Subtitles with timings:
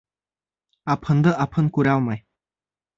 [0.95, 2.27] Апһынды апһын күрә алмай.